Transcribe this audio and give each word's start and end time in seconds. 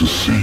ecstasy. 0.00 0.37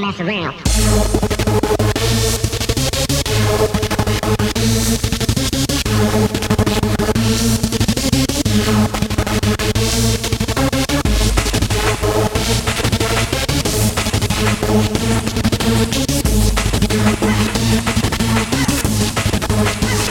Mess 0.00 0.20
around. 0.20 0.54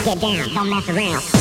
Get 0.04 0.20
down, 0.20 0.54
don't 0.54 0.70
mess 0.70 0.88
around. 0.88 1.35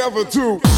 Together 0.00 0.24
too. 0.24 0.69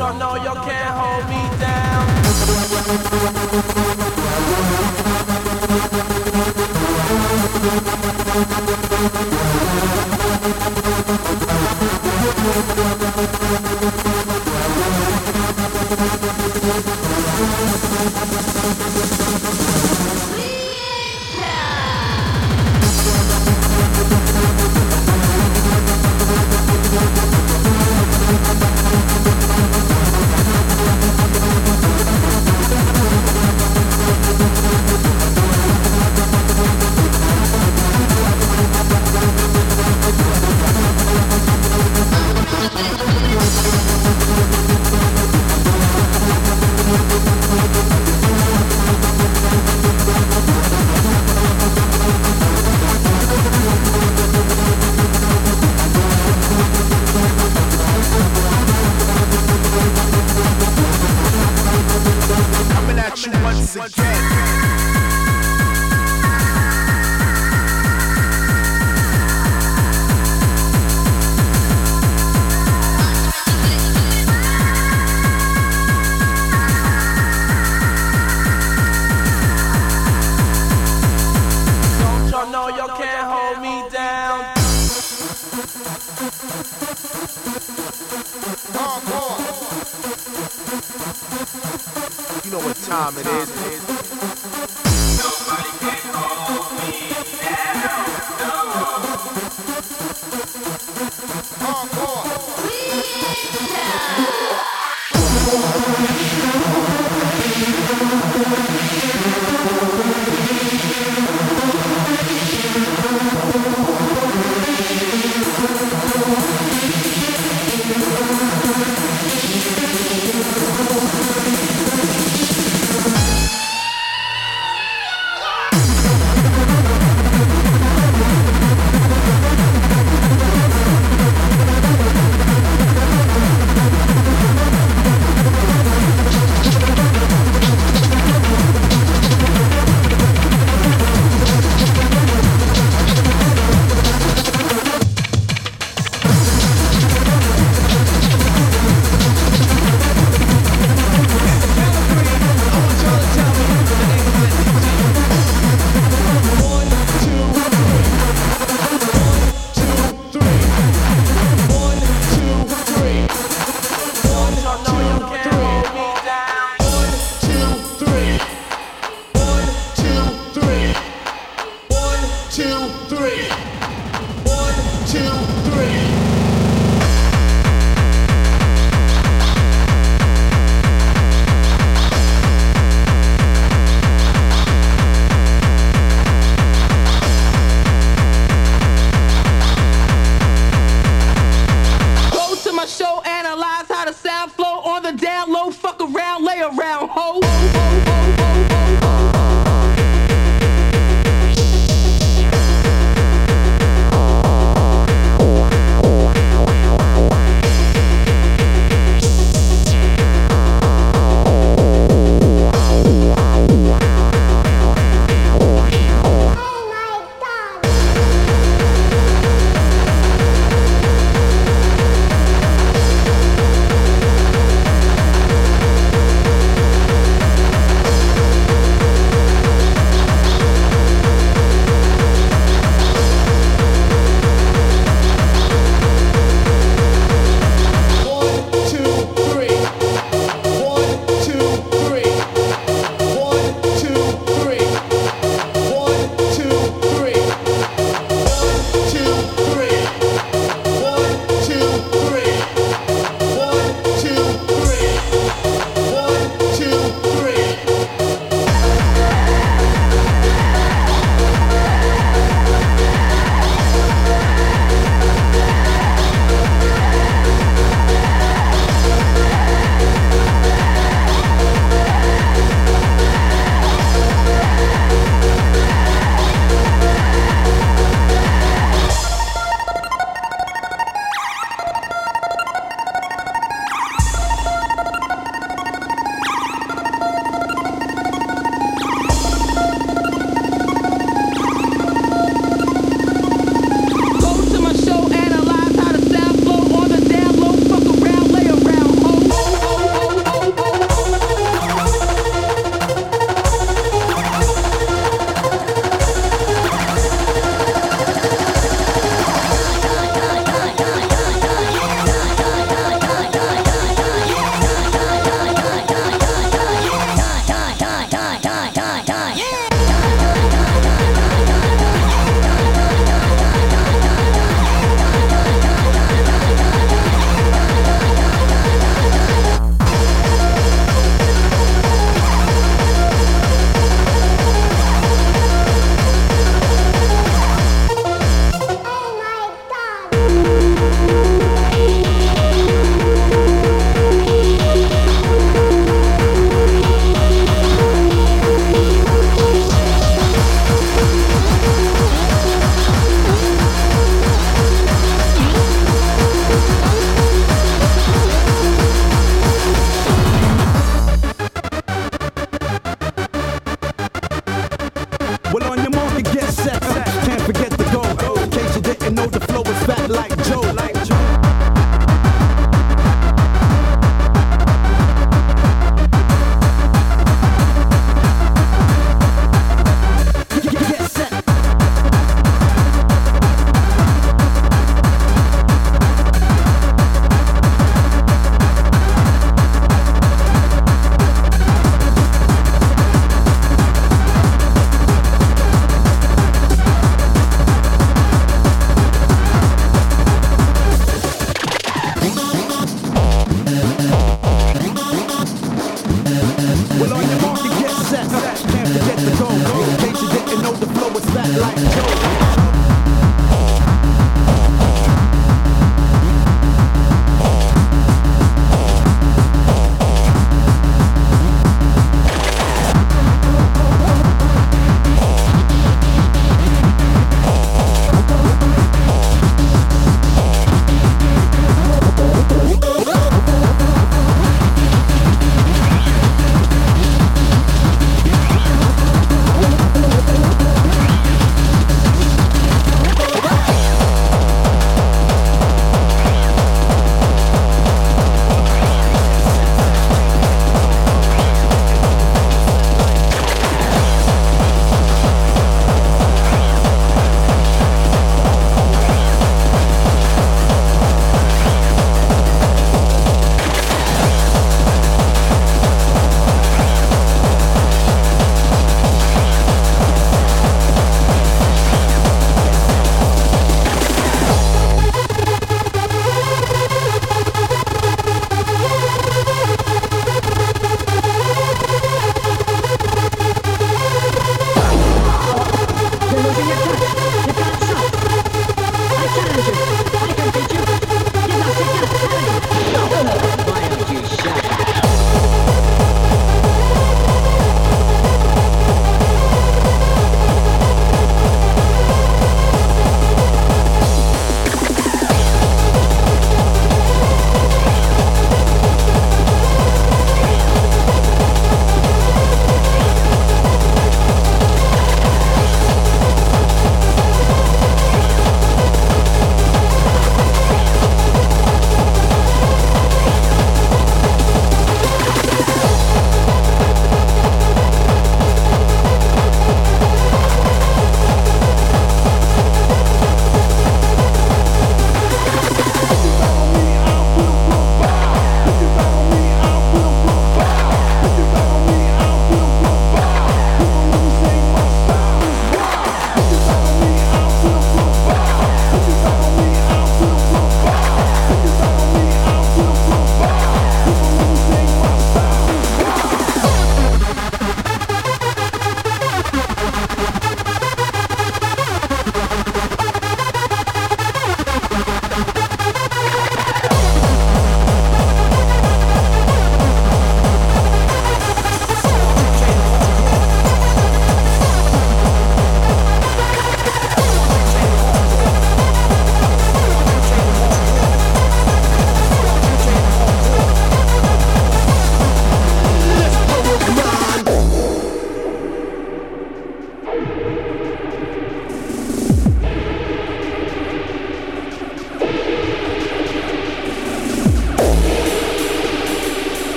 Y'all 0.00 0.14
know 0.14 0.34
y'all 0.36 0.54
can't 0.54 0.94
hold 0.96 1.28
me 1.28 1.60
down? 1.60 2.00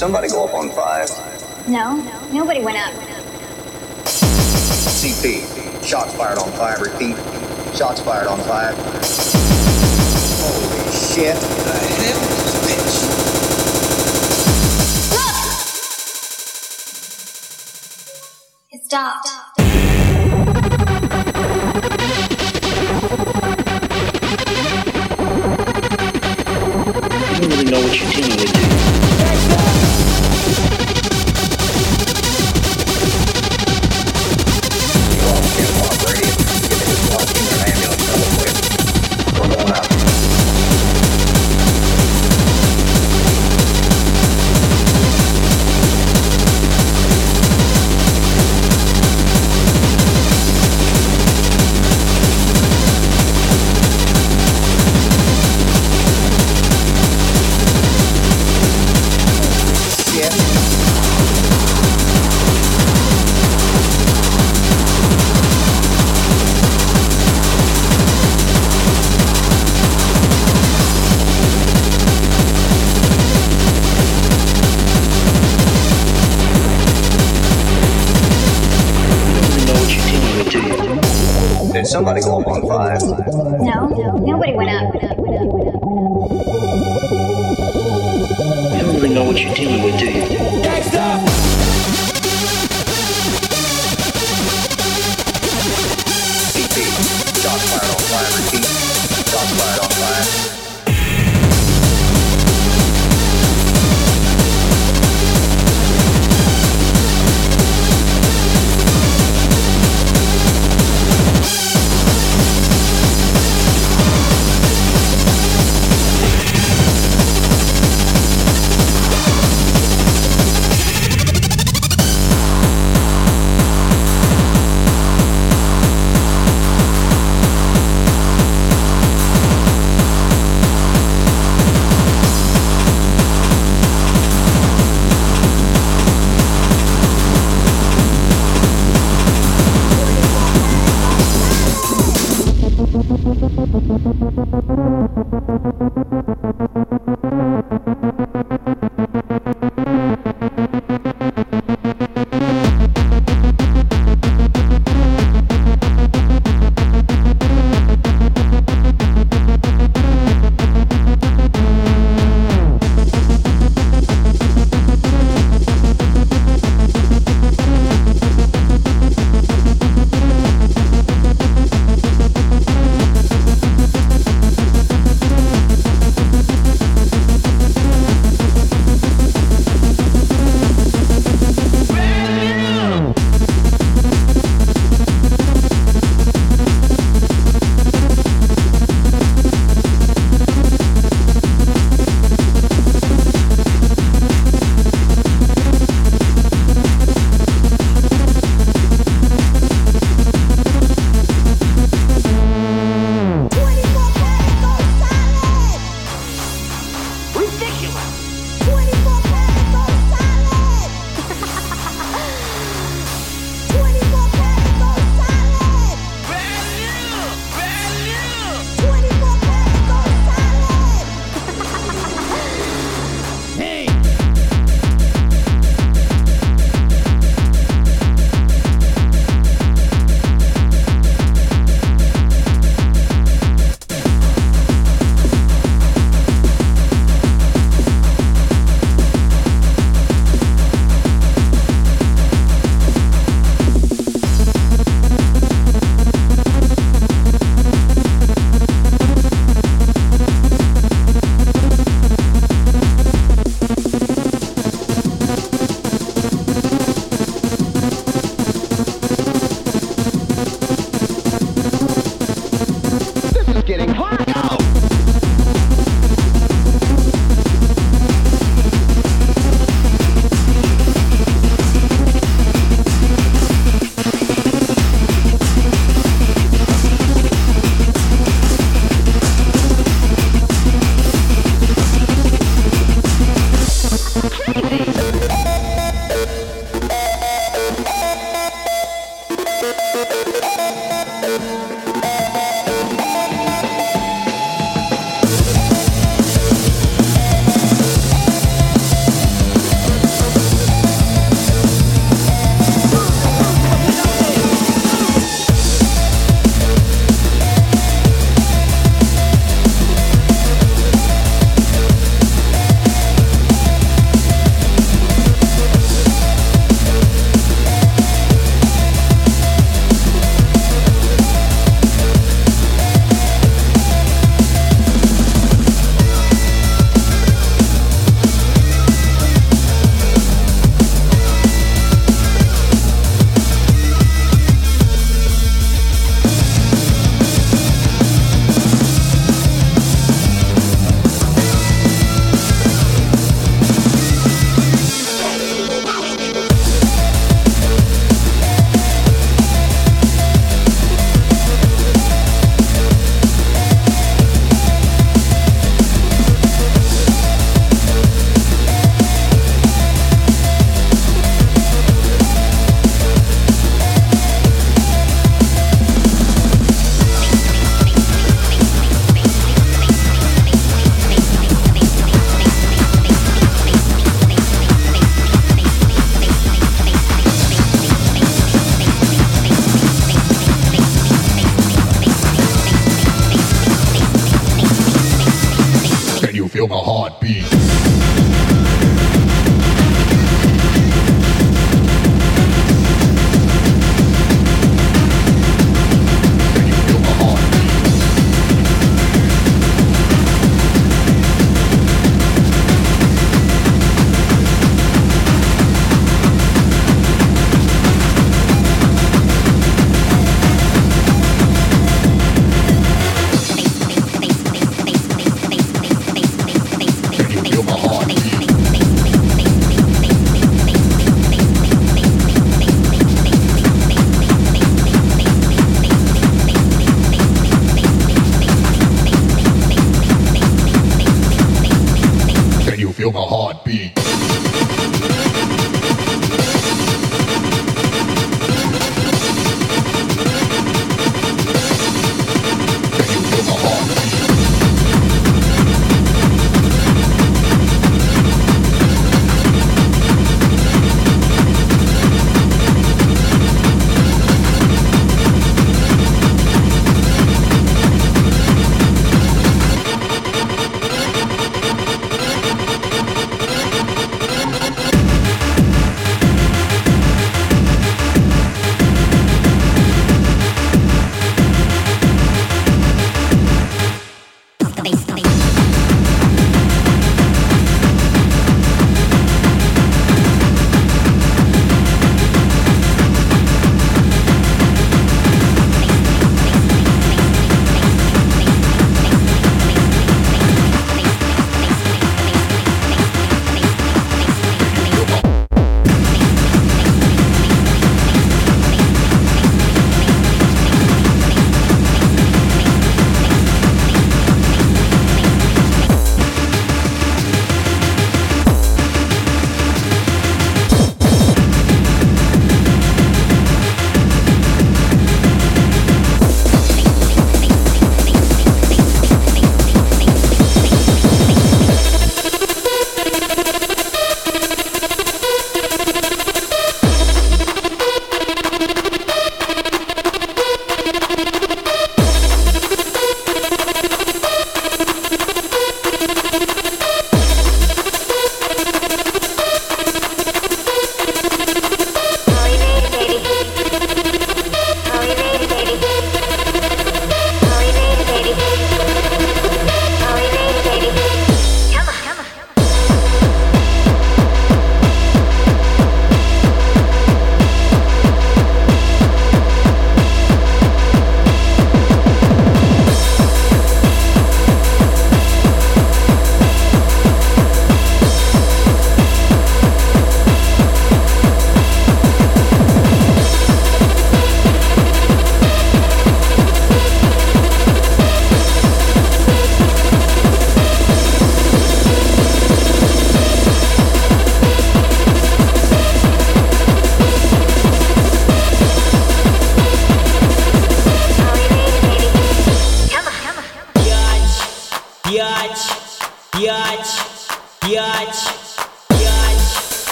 somebody 0.00 0.28
go 0.30 0.46
up 0.46 0.54
on 0.54 0.70
five? 0.70 1.10
No, 1.68 1.94
nobody 2.32 2.62
went 2.62 2.78
up. 2.78 2.94
CP, 4.06 5.84
shots 5.84 6.14
fired 6.14 6.38
on 6.38 6.50
five. 6.52 6.80
Repeat, 6.80 7.16
shots 7.76 8.00
fired 8.00 8.26
on 8.26 8.38
five. 8.38 8.74
Holy 10.40 10.90
shit! 10.90 12.49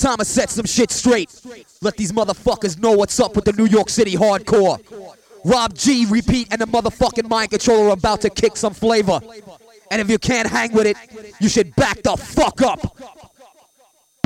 It's 0.00 0.06
time 0.06 0.16
to 0.16 0.24
set 0.24 0.48
some 0.48 0.64
shit 0.64 0.90
straight. 0.90 1.28
Let 1.82 1.98
these 1.98 2.10
motherfuckers 2.10 2.80
know 2.80 2.92
what's 2.92 3.20
up 3.20 3.36
with 3.36 3.44
the 3.44 3.52
New 3.52 3.66
York 3.66 3.90
City 3.90 4.14
hardcore. 4.14 4.80
Rob 5.44 5.74
Gee, 5.74 6.06
repeat, 6.06 6.48
and 6.50 6.58
the 6.58 6.64
motherfucking 6.64 7.28
mind 7.28 7.50
controller 7.50 7.90
are 7.90 7.92
about 7.92 8.22
to 8.22 8.30
kick 8.30 8.56
some 8.56 8.72
flavor. 8.72 9.20
And 9.90 10.00
if 10.00 10.08
you 10.08 10.18
can't 10.18 10.48
hang 10.48 10.72
with 10.72 10.86
it, 10.86 10.96
you 11.38 11.50
should 11.50 11.76
back 11.76 12.00
the 12.02 12.16
fuck 12.16 12.62
up. 12.62 12.96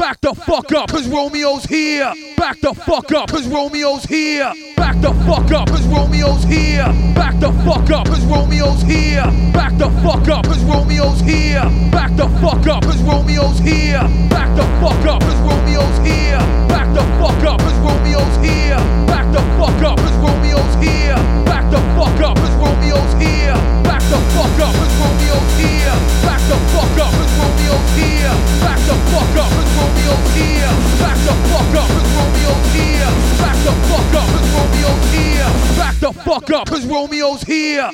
Back 0.04 0.20
the 0.20 0.34
fuck 0.34 0.70
up, 0.72 0.90
cause 0.90 1.08
Romeo's 1.08 1.64
here. 1.64 2.12
Back 2.36 2.60
the 2.60 2.74
fuck 2.74 3.10
up, 3.12 3.30
cause 3.30 3.48
Romeo's 3.48 4.04
here. 4.04 4.52
Back 4.76 5.00
the 5.00 5.14
fuck 5.24 5.50
up, 5.50 5.66
cause 5.68 5.86
Romeo's 5.86 6.44
here. 6.44 6.84
Back 7.14 7.40
the 7.40 7.50
fuck 7.64 7.90
up, 7.90 8.04
cause 8.04 8.22
Romeo's 8.26 8.82
here. 8.82 9.24
Back 9.54 9.72
the 9.78 9.88
fuck 10.04 10.28
up, 10.28 10.44
cause 10.44 10.62
Romeo's 10.64 11.20
here. 11.22 11.64
Back 11.90 12.12
the 12.18 12.28
fuck 12.44 12.68
up, 12.68 12.84
cause 12.84 13.00
Romeo's 13.00 13.58
here. 13.60 14.04
Back 14.28 14.52
the 14.56 14.68
fuck 14.84 15.08
up, 15.08 15.22
cause 15.24 15.40
Romeo's 15.40 15.96
here. 16.04 16.44
Back 16.68 16.92
the 16.92 17.00
fuck 17.16 17.40
up, 17.48 17.60
cause 17.64 17.80
Romeo's 17.80 18.36
here. 18.44 18.76
Back 19.08 19.32
the 19.32 19.40
fuck 19.56 19.82
up, 19.88 19.96
cause 20.04 20.16
Romeo's 20.20 20.74
here. 20.84 21.16
Back 21.48 21.64
the 21.72 21.80
fuck 21.96 22.20
up, 22.20 22.36
cause 22.36 22.56
Romeo's 22.60 23.14
here. 23.24 23.56
Back 23.88 24.04
the 24.12 24.20
fuck 24.36 24.60
up, 24.68 24.76
cause 24.76 24.94
Romeo's 25.00 25.48
here. 25.56 25.96
Back 26.28 26.44
the 26.44 26.60
fuck 26.76 26.92
up, 27.00 27.12
cause 27.16 27.32
Romeo's 27.40 27.88
here. 27.96 28.36
Back 28.60 28.80
the 28.84 28.96
fuck 29.08 29.36
up, 29.40 29.63
cause 30.04 30.16
Romeo's 30.16 30.34
here. 30.34 30.72
Back 30.98 31.16
the 31.24 31.34
fuck 31.48 31.74
up, 31.74 31.88
cause 31.88 32.10
Romeo's 32.14 32.72
here. 32.74 33.10
Back 33.38 33.56
the 33.64 33.72
fuck 33.88 34.14
up, 34.14 34.28
cause 34.28 34.48
Romeo's 34.54 35.04
here. 35.12 35.50
Back 35.76 35.96
the 36.00 36.12
fuck 36.12 36.50
up, 36.50 36.66
cause 36.68 36.86
Romeo's 36.86 37.42
here. 37.42 37.90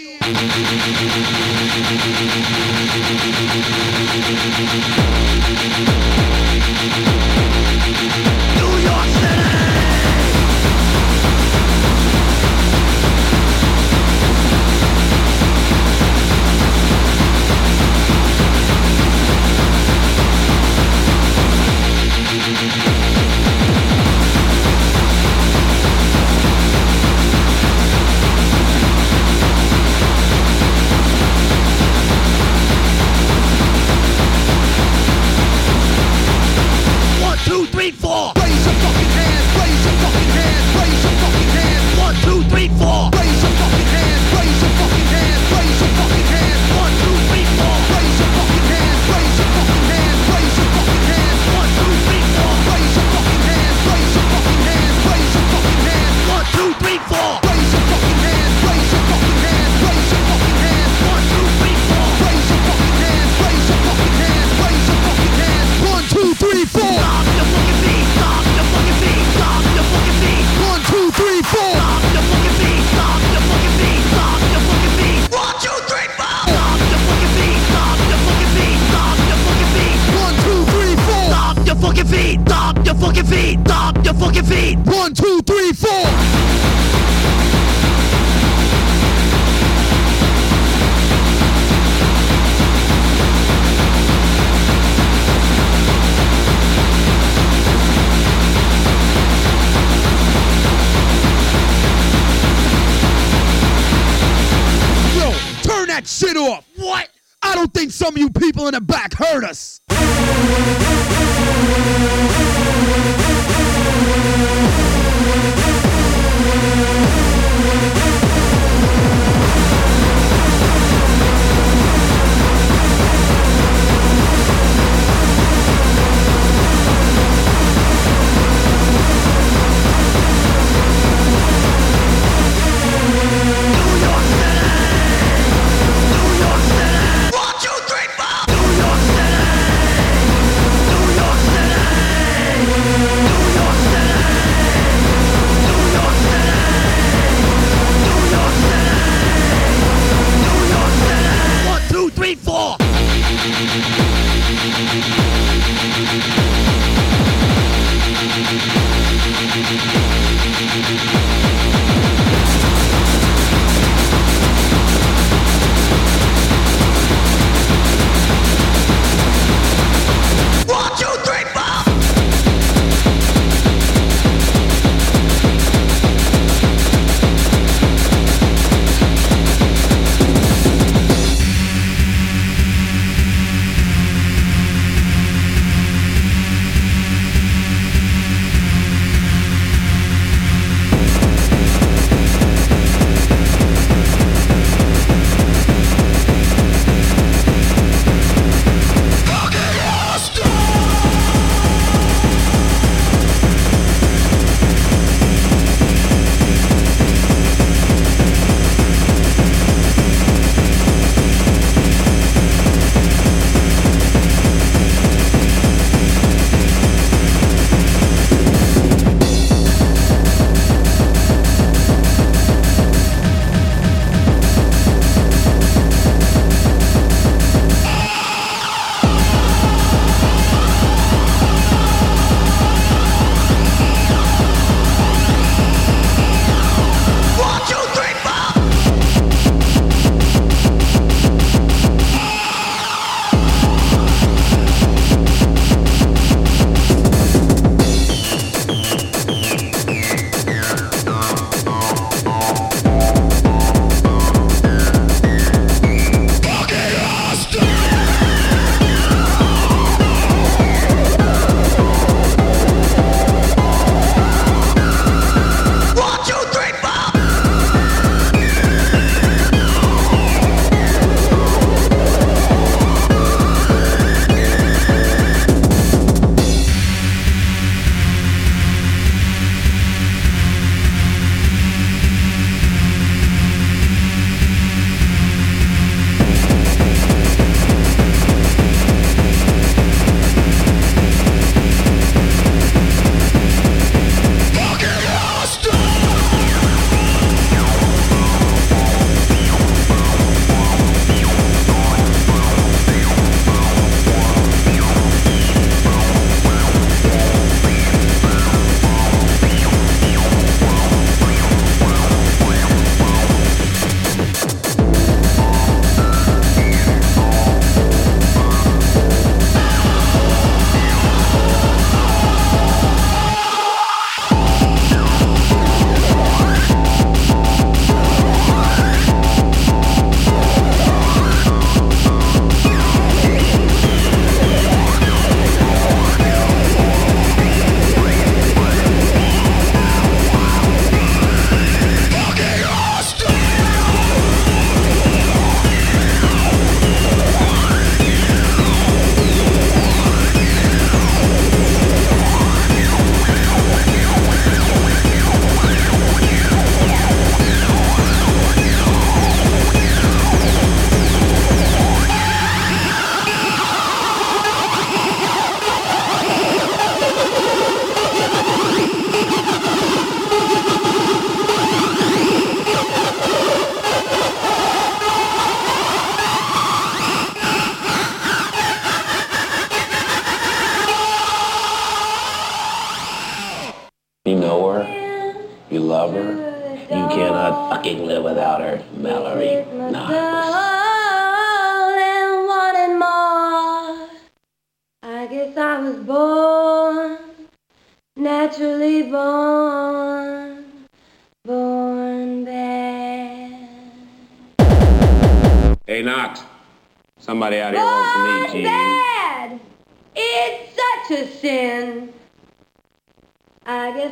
Some 108.11 108.17
of 108.17 108.21
you 108.23 108.31
people 108.41 108.67
in 108.67 108.75
the 108.75 108.81
back 108.81 109.15
heard 109.15 109.45
us. 109.45 109.81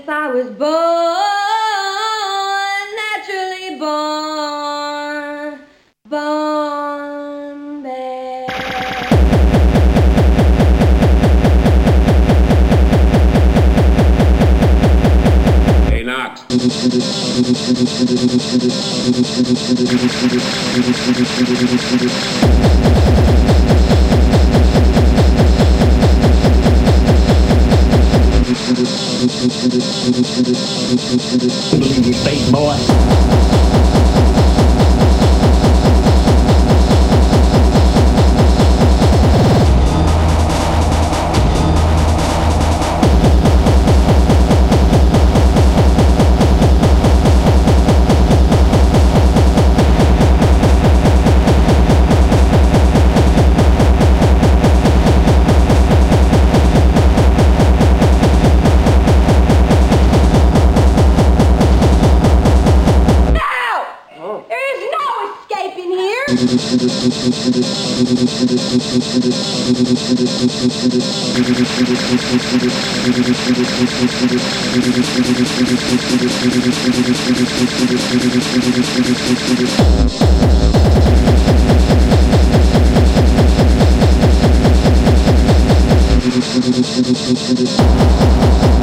I 0.08 0.28
was 0.28 0.50
born, 0.50 0.87
Fake 32.22 32.52
boy. 32.52 33.57
Here! 67.30 67.68
I 87.60 88.77